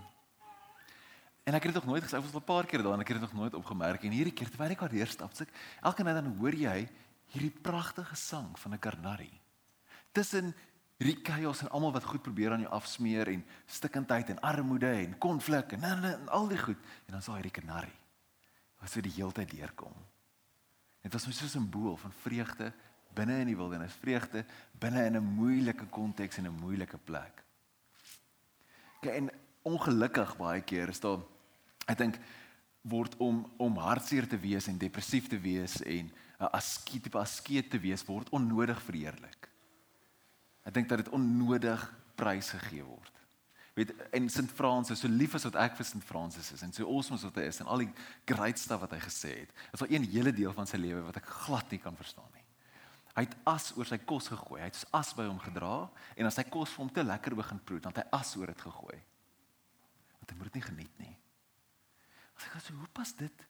[1.43, 2.99] En ek het dit nog nooit gesê, ek was al 'n paar keer daar en
[2.99, 5.45] ek het dit nog nooit opgemerk en hierdie keer terwyl ek daar deur stap, sê
[5.81, 6.89] elke net dan hoor jy
[7.27, 9.41] hierdie pragtige sang van 'n karnari.
[10.11, 10.55] Tussen
[10.97, 15.17] hierdie chaos en almal wat goed probeer aan jou afsmeer en stikkindheid en armoede en
[15.17, 17.93] konflik en, en, en, en al die goed en dan sal hierdie karnari
[18.79, 19.93] wat so die hele tyd deurkom.
[21.01, 22.73] Dit was so 'n simbool van vreugde
[23.15, 24.45] binne in die wildernis, vreugde
[24.79, 27.43] binne in 'n moeilike konteks en 'n moeilike plek.
[29.01, 29.31] Kyk en
[29.63, 31.19] ongelukkig baie keer is daar
[31.85, 32.19] Ek dink
[32.85, 37.69] word om om hartseer te wees en depressief te wees en 'n askeet tipe askeet
[37.69, 39.49] te wees word onnodig verheerlik.
[40.65, 41.81] Ek dink dat dit onnodig
[42.15, 43.11] prys gegee word.
[43.75, 46.87] Weet en Sint Fransis, so lief as wat ek vir Sint Fransis is en so
[46.87, 47.93] awesome wat hy is en al die
[48.25, 49.51] great stuff wat hy gesê het.
[49.73, 52.31] Is al een hele deel van sy lewe wat ek glad nie kan verstaan.
[53.15, 54.59] Hy het as oor sy kos gegooi.
[54.59, 57.61] Hy het as by hom gedra en as sy kos vir hom te lekker begin
[57.63, 58.97] proe, dan het hy as oor dit gegooi.
[60.19, 61.13] Want hy moet dit nie geniet nie.
[62.35, 63.45] As ek sê hoe pas dit?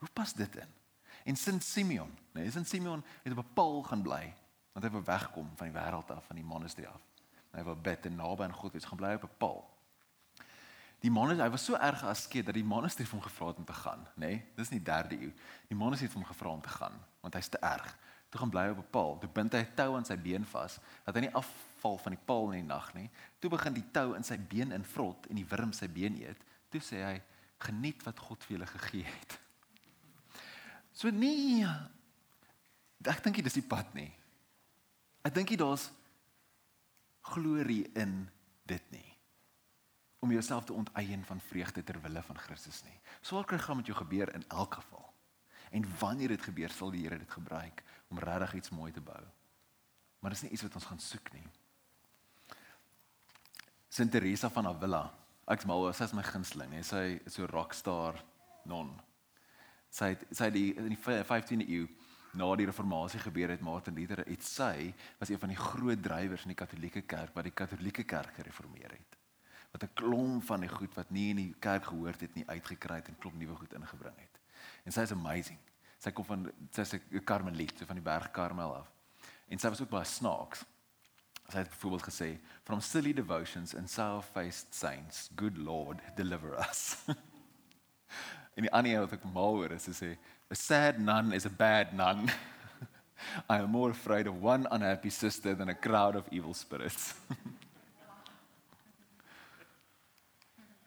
[0.00, 0.78] Hoe pas dit in?
[1.28, 4.34] En Sint Simeon, nee, Sint Simeon het op 'n paal gaan bly
[4.72, 7.02] want hy wou wegkom van die wêreld af, van die monasterie af.
[7.52, 9.60] Hy wou bid en naby aan God wees, gaan bly op 'n paal.
[11.00, 13.72] Die monasterie, hy was so erg askeet dat die monasterie hom gevra het om te
[13.72, 14.26] gaan, nê?
[14.26, 15.32] Nee, dis nie 3de eeu.
[15.68, 17.98] Die monasterie het hom gevra om te gaan want hy's te erg.
[18.30, 19.18] Toe gaan bly op 'n paal.
[19.18, 22.24] Toe bind hy 'n tou aan sy been vas dat hy nie afval van die
[22.24, 23.10] paal in die nag nie.
[23.38, 26.38] Toe begin die tou in sy been invrot en die wurm sy been eet.
[26.70, 27.22] Toe sê hy,
[27.58, 29.38] geniet wat God vir julle gegee het.
[30.92, 31.66] So nee.
[33.04, 34.12] Ek dink dit is die pad nie.
[35.24, 35.90] Ek dink daar's
[37.20, 38.30] glorie in
[38.66, 39.16] dit nie.
[40.20, 43.00] Om jouself te onteien van vreugde ter wille van Christus nie.
[43.20, 45.09] Swaar kry gaan met jou gebeur in elk geval.
[45.70, 49.22] En wanneer dit gebeur, sal die Here dit gebruik om regtig iets mooi te bou.
[50.20, 51.46] Maar dis nie iets wat ons gaan soek nie.
[53.88, 55.04] Sint Teresa van Avila
[55.50, 58.18] ek's mal oor sy is my gunsteling nee sy is so rockstar
[58.70, 58.92] non
[59.90, 61.88] sy het, sy het die in die 15de eeu
[62.38, 66.46] na die reformatie gebeur het Martin Luther het sy was een van die groot drywers
[66.46, 69.18] in die katolieke kerk wat die katolieke kerk gereformeer het
[69.72, 73.00] wat 'n klomp van die goed wat nie in die kerk gehoord het nie uitgekry
[73.02, 74.39] het en klomp nuwe goed ingebring het
[74.84, 75.58] en sy is amazing
[75.98, 78.90] sy kom van sy's 'n karmeliet so van die berg Karmel af
[79.48, 80.64] en sy was ook baie snaaks
[81.50, 86.96] Sy het byvoorbeeld gesê, "From silly devotions and sour-faced saints, good Lord, deliver us."
[88.56, 90.16] en die ander wat ek mal oor is, sê,
[90.50, 92.30] "A sad nun is a bad nun.
[93.50, 97.14] I am more afraid of one unhappy sister than a crowd of evil spirits."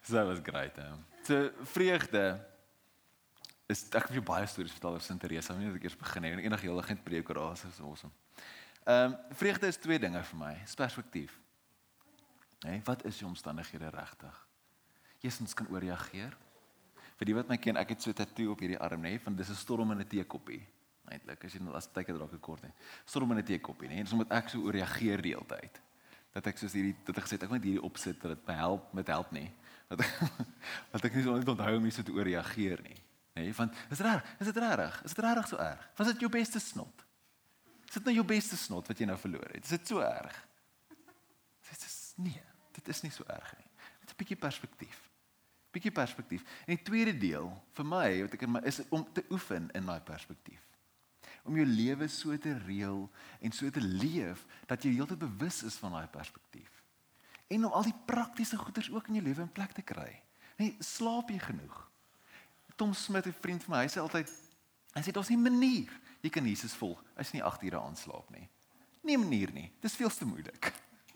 [0.06, 0.76] Dit was great.
[0.76, 0.92] Hè?
[1.24, 2.46] So vreugde
[3.66, 6.38] is ek het baie stories vertel oor Sint Teresa, maar net ek eers begin en
[6.38, 8.12] enige hele geen preek oor haar is awesome.
[8.84, 11.38] Ehm um, vreugde is twee dinge vir my, is perspektief.
[12.64, 14.46] Hè, nee, wat is jou omstandighede regtig?
[15.24, 16.36] Jesus kan ooreageer.
[17.16, 19.20] Vir die wat my ken, ek het so 'n tatoe op hierdie arm, nê, nee,
[19.20, 20.60] van dis 'n storm in 'n teekoppie.
[21.08, 22.72] Eintlik, as jy nou as tyd het dalk kort, nê.
[23.04, 23.94] Storm in 'n teekoppie, nê.
[23.94, 25.80] Nee, so moet ek so ooreageer die hele tyd.
[26.32, 28.92] Dat ek soos hierdie dat ek gesê ek moet hierdie opsit dat dit my help
[28.92, 29.50] met help nie.
[29.88, 30.20] Dat ek,
[30.92, 33.03] dat ek nie so net onthou om iets te ooreageer nie.
[33.34, 34.36] Nê, nee, want is dit reg?
[34.38, 35.00] Is dit reg?
[35.04, 35.86] Is dit reg so erg?
[35.98, 37.06] Was dit jou beste snot?
[37.88, 39.64] Is dit nou jou beste snot wat jy nou verloor het?
[39.64, 40.36] Is dit so erg?
[41.68, 42.42] Dit is nee,
[42.76, 43.70] dit is nie so erg nie.
[44.00, 45.00] Dit is 'n bietjie perspektief.
[45.74, 46.42] Bietjie perspektief.
[46.66, 50.00] En die tweede deel vir my wat ek my is om te oefen in daai
[50.00, 50.62] perspektief.
[51.44, 53.04] om jou lewe so te reël
[53.40, 56.70] en so te leef dat jy heeltyd bewus is van daai perspektief.
[57.52, 60.22] En om al die praktiese goeders ook in jou lewe in plek te kry.
[60.56, 61.83] Nee, slaap jy genoeg?
[62.76, 64.30] Tom Smith, 'n vriend van my, hy sê altyd
[64.94, 65.90] hy sê daar's nie manier
[66.24, 68.48] jy kan Jesus volg as jy nie 8 ure aanslaap nie.
[69.04, 69.68] Nie manier nie.
[69.82, 70.70] Dis veel te moeilik.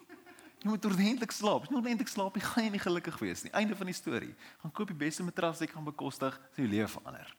[0.62, 1.64] Jy moet ordentlik slaap.
[1.64, 3.52] As jy ordentlik slaap nie, gaan jy nie gelukkig wees nie.
[3.56, 4.34] Einde van die storie.
[4.60, 7.30] Gaan koop die beste matras wat jy kan bekostig, sê jou lewe verander.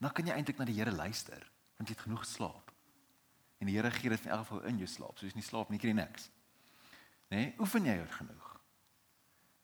[0.00, 1.42] Dan kan jy eintlik na die Here luister,
[1.76, 2.70] want jy het genoeg geslaap.
[3.60, 5.18] En die Here gee dit in elk geval in jou slaap.
[5.18, 6.30] So as jy nie slaap nie, kry jy niks.
[7.28, 7.36] Né?
[7.36, 8.48] Nee, oefen jy genoeg?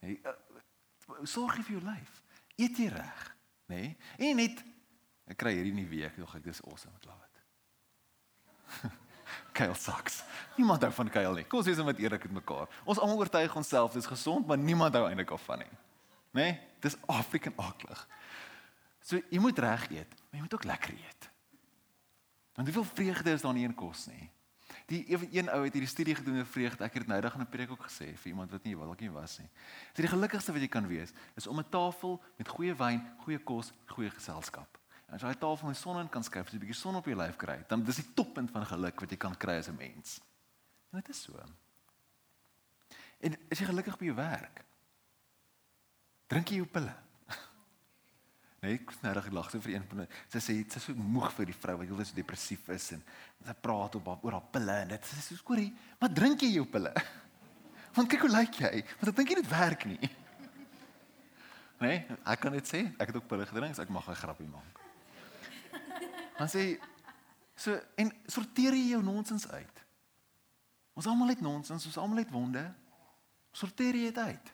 [0.03, 2.21] Nee, uh, sorg vir jou lyf.
[2.59, 3.25] Eet jy reg?
[3.69, 3.97] Né?
[4.17, 4.31] Nee?
[4.31, 4.63] En net
[5.29, 7.37] ek kry hierdie nie week nog ek dis awesome, ek love it.
[9.59, 10.23] Kyle sucks.
[10.57, 11.45] Niemand hou van Kyle nie.
[11.45, 12.71] Kom ons wees met eerlik met mekaar.
[12.89, 15.75] Ons almal oortuig onsself dis gesond, maar niemand hou eintlik af van nie.
[16.33, 16.41] Né?
[16.41, 16.57] Nee?
[16.85, 18.01] Dis African aklig.
[19.05, 21.29] So jy moet reg eet, maar jy moet ook lekker eet.
[22.59, 24.31] Want hoeveel vreugde is daar nie in kos nie?
[24.89, 26.85] Die een ou het hierdie studie gedoen oor vreugde.
[26.85, 29.01] Ek het dit nou eendag in 'n preek ook gesê vir iemand wat nie dalk
[29.01, 29.49] nie was nie.
[29.93, 33.39] Dit die gelukkigste wat jy kan wees is om 'n tafel met goeie wyn, goeie
[33.39, 34.79] kos, goeie geselskap.
[35.09, 37.05] En as jy daai tafel in die son kan skuif, so 'n bietjie son op
[37.05, 39.77] jou lyf kry, dan dis die toppunt van geluk wat jy kan kry as 'n
[39.77, 40.21] mens.
[40.93, 41.39] En dit is so.
[43.21, 44.65] En is jy gelukkig by jou werk?
[46.27, 46.95] Drink jy jou pille?
[48.69, 51.49] Ek het nou reg gelag vir een van sy sê sy is so moeg vir
[51.49, 53.05] die vrou wat heeltyd so depressief is en
[53.47, 56.67] sy praat op oor haar pille en dit sê so skoorie, maar drink jy jou
[56.69, 56.93] pille?
[57.97, 58.73] Want kyk hoe lyk jy?
[59.01, 60.01] Want ek dink dit werk nie.
[61.79, 64.49] Nee, ek kan dit sê, ek het ook pille gedrink, so ek mag 'n grappie
[64.51, 64.81] maak.
[66.41, 66.65] Dan sê
[67.55, 69.85] so en sorteer jy jou nonsens uit.
[70.99, 72.65] Ons almal het nonsens, ons almal het wonde.
[73.55, 74.51] Sorteer jy dit uit?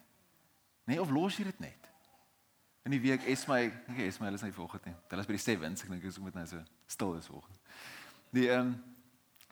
[0.85, 1.84] Nee, of los jy dit net?
[2.85, 4.99] In die week Esmy, ek okay, Esmy, hulle is nie volgende nie.
[5.09, 6.61] Hulle is by die sevens, ek dink ek moet nou so
[6.93, 7.77] stil is volgende.
[8.37, 8.75] Die ehm um,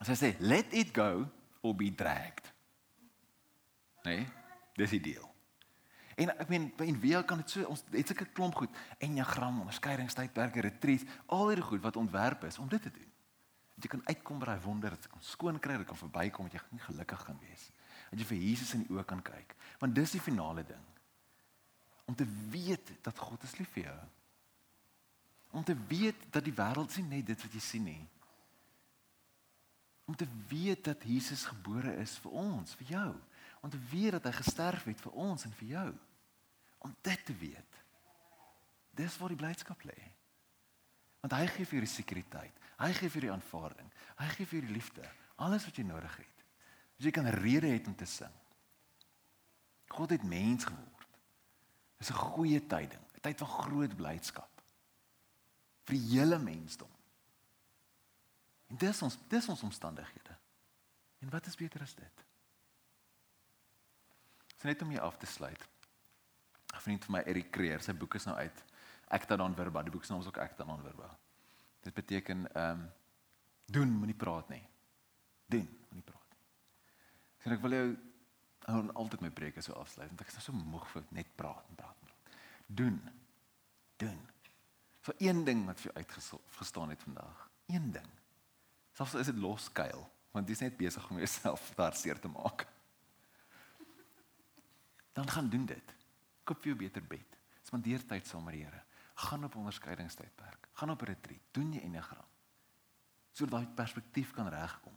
[0.03, 1.23] sy sê let it go
[1.63, 2.49] or be dragged.
[4.05, 4.27] Nee,
[4.77, 5.25] dis die deal.
[6.19, 10.61] En ek meen in wie kan dit so ons het sulke klomp goed enneagram, onderskeidingstydperke,
[10.67, 13.09] retreat, al hierdie goed wat ontwerp is om dit te doen.
[13.73, 16.03] Dat jy kan uitkom by daai wonder, dat jy kan skoon kry, dat jy kan
[16.03, 17.69] verbykom, dat jy gelukkig kan wees.
[18.11, 19.55] Dat jy vir Jesus in die oë kan kyk.
[19.81, 20.91] Want dis die finale ding
[22.05, 23.99] om te weet dat God is lief vir jou.
[25.53, 28.01] Om te weet dat die wêreld sien net dit wat jy sien nie.
[30.09, 33.11] Om te weet dat Jesus gebore is vir ons, vir jou.
[33.63, 35.87] Om te weet dat hy gesterf het vir ons en vir jou.
[36.83, 37.79] Om dit te weet.
[38.97, 39.99] Dis waar die blydskap lê.
[41.23, 42.63] Want hy gee vir jou die sekuriteit.
[42.81, 43.91] Hy gee vir jou die aanvaarding.
[44.19, 45.07] Hy gee vir jou die liefde.
[45.45, 46.43] Alles wat jy nodig het.
[46.97, 48.33] So jy kan rede hê om te sing.
[49.93, 50.92] God het mens geword.
[52.03, 54.61] Dis 'n goeie tyding, 'n tyd van groot blydskap
[55.87, 56.89] vir die hele mensdom.
[58.67, 60.35] En dis ons dis ons omstandighede.
[61.19, 62.25] En wat is beter as dit?
[64.57, 65.67] So net om jy af te sluit.
[66.73, 68.63] 'n Vriend van my Erik Creer, sy boek is nou uit.
[69.07, 71.17] Acta non verba, die boek se naam is ook Acta non verba.
[71.81, 72.91] Dit beteken ehm um,
[73.65, 74.67] doen, moenie praat nie.
[75.45, 76.39] Doen, moenie praat nie.
[77.39, 78.12] Sien ek wil jou Ek
[78.67, 81.79] hou altyd my preke so afsluit want ek is so moeg vir net praat en
[81.79, 82.35] praat en praat.
[82.67, 82.99] Doen.
[84.01, 84.19] Doen.
[85.03, 87.47] Vir een ding wat vir jou uitgestaan het vandag.
[87.71, 88.11] Een ding.
[88.95, 92.65] Selfs is dit loskuil want jy's net besig om jouself daar seer te maak.
[95.13, 95.95] Dan gaan doen dit.
[96.43, 97.37] Koop jou beter bed.
[97.63, 98.81] Spandeer tyd saam met die Here.
[99.27, 100.67] Gaan op onderskeidingstydperk.
[100.73, 101.51] Gaan op retreat.
[101.51, 102.25] Doen jy enneagram.
[103.31, 104.95] Sodat daai perspektief kan regkom.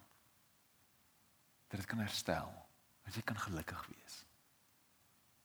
[1.69, 2.66] Dat dit kan herstel
[3.07, 4.21] dat jy kan gelukkig wees.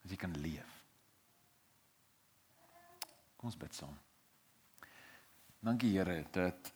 [0.02, 0.78] Dat jy kan leef.
[3.38, 3.98] Kom ons bid saam.
[5.62, 6.72] Dankie Here dat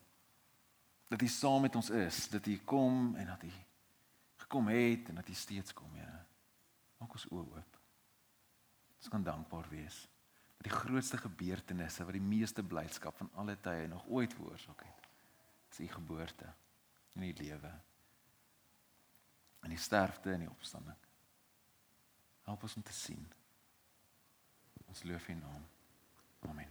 [1.09, 3.51] dat U saam met ons is, dat U kom en dat U
[4.45, 6.21] gekom het en dat U steeds kom, Here.
[6.97, 7.79] Maak ons oë oop.
[8.97, 10.05] Ons kan dankbaar wees
[10.55, 15.09] vir die grootste gebeurtenisse wat die meeste blydskap van alle tye nog ooit veroorsaak het.
[15.69, 16.49] Dis U geboorte
[17.15, 17.73] in die lewe
[19.66, 20.97] in die sterfte en die opstanding.
[22.45, 23.26] Help ons om te sien.
[24.86, 25.63] Ons loof U naam.
[26.45, 26.70] Amen.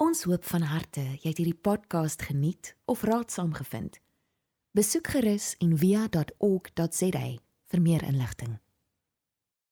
[0.00, 3.98] Ons hoop van harte jy het hierdie podcast geniet of raadsaam gevind.
[4.72, 7.26] Besoek gerus en via.ok.za
[7.70, 8.56] vir meer inligting.